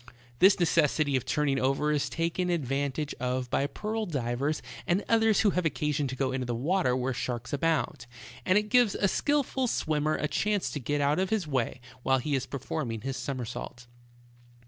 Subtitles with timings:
[0.39, 5.51] This necessity of turning over is taken advantage of by pearl divers and others who
[5.51, 8.07] have occasion to go into the water where sharks abound,
[8.43, 12.17] and it gives a skillful swimmer a chance to get out of his way while
[12.17, 13.85] he is performing his somersault.